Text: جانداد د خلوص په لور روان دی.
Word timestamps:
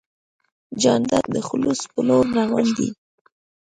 جانداد 0.81 1.25
د 1.35 1.37
خلوص 1.47 1.79
په 1.91 1.99
لور 2.07 2.25
روان 2.37 2.67
دی. 2.77 2.89